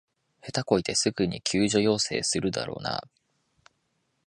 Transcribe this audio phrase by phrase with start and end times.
[0.41, 3.07] 下手こいてすぐに救助要請するんだろうなあ